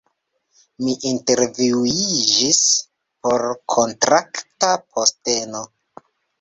[0.85, 2.63] Mi intervjuiĝis
[3.29, 5.67] por kontrakta posteno